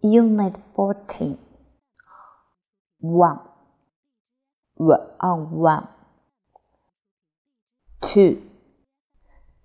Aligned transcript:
Unit 0.00 0.56
14 0.76 1.38
1. 3.00 3.38
R 4.80 5.10
on 5.20 5.40
uh, 5.40 5.56
1. 5.56 5.88
2. 8.02 8.42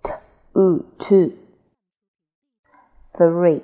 T 0.03 0.11
u 0.55 0.85
2. 0.99 1.37
3. 3.17 3.61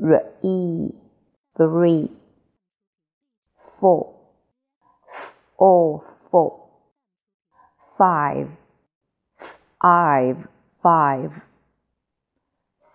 R 0.00 0.22
e 0.42 0.90
3. 1.56 2.10
4. 3.80 4.14
F 5.08 5.34
o 5.58 6.04
4. 6.30 6.52
5. 7.98 8.48
Five 9.80 10.48
5. 10.82 11.42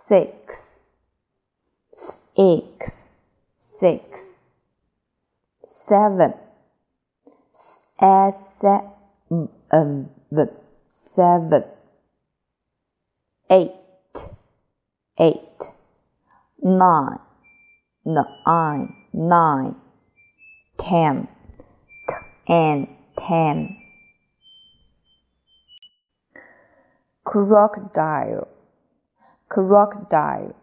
6 0.07 0.54
six, 2.36 3.11
six, 3.55 4.04
seven, 5.64 6.33
seven, 7.54 8.89
seven, 10.89 11.63
eight, 13.50 13.71
eight, 15.18 15.60
nine, 16.61 17.19
nine, 18.05 18.96
nine, 19.13 19.75
ten, 20.77 21.27
and 22.49 22.88
ten. 23.18 23.77
Crocodile, 27.24 28.47
crocodile 29.49 30.54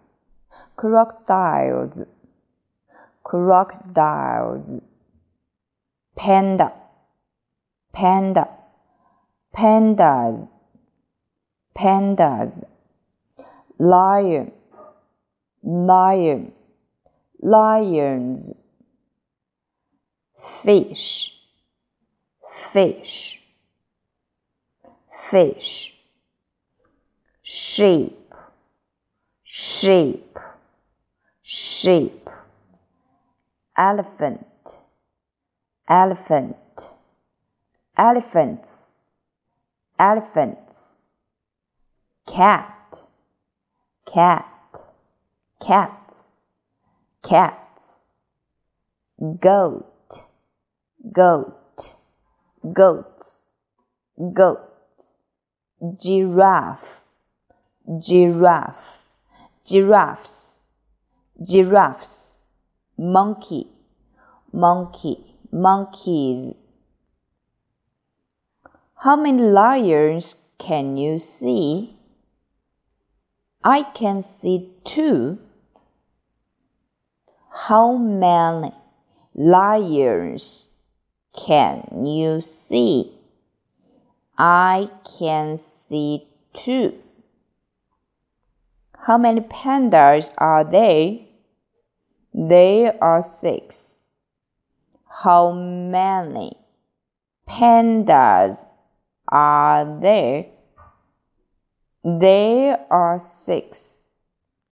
crocodiles, 0.82 2.02
crocodiles, 3.22 4.83
panda, 6.16 6.72
panda, 7.92 8.48
pandas, 9.55 10.48
pandas, 11.72 12.64
lion, 13.78 14.50
lion, 15.62 16.52
lions, 17.41 18.52
fish, 20.64 21.41
fish, 22.72 23.41
fish, 25.30 25.94
sheep, 27.44 28.34
sheep 29.44 30.33
sheep, 31.83 32.30
elephant, 33.77 34.47
elephant, 35.89 36.86
elephants, 37.97 38.86
elephants, 39.98 40.94
cat, 42.24 43.00
cat, 44.06 44.47
cats, 45.61 46.30
cats, 47.24 48.00
goat, 49.41 50.24
goat, 51.11 51.96
goats, 52.72 53.41
goats, 54.33 55.06
giraffe, 56.00 57.00
giraffe, 57.98 58.98
giraffes 59.67 60.42
giraffes, 61.45 62.37
monkey, 62.97 63.69
monkey, 64.53 65.35
monkeys. 65.51 66.55
How 68.97 69.17
many 69.17 69.42
lions 69.42 70.36
can 70.58 70.97
you 70.97 71.19
see? 71.19 71.97
I 73.64 73.83
can 73.95 74.23
see 74.23 74.70
two. 74.85 75.39
How 77.67 77.97
many 77.97 78.73
lions 79.35 80.69
can 81.35 82.07
you 82.07 82.42
see? 82.42 83.19
I 84.39 84.89
can 85.19 85.58
see 85.58 86.27
two. 86.55 86.95
How 89.07 89.19
many 89.19 89.41
pandas 89.41 90.31
are 90.39 90.64
there? 90.64 91.19
There 92.35 92.97
are 93.03 93.23
six. 93.23 93.98
How 95.07 95.53
many 95.53 96.57
pandas 97.48 98.59
are 99.29 100.01
there? 100.01 100.47
There 102.03 102.87
are 102.91 103.20
six. 103.20 103.98